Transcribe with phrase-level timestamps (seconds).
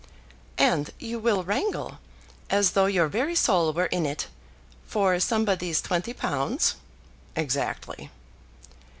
[0.57, 1.99] "And you will wrangle,
[2.49, 4.29] as though your very soul were in it,
[4.87, 6.73] for somebody's twenty pounds?"
[7.35, 8.09] "Exactly."